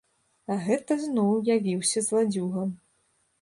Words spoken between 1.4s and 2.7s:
явіўся зладзюга.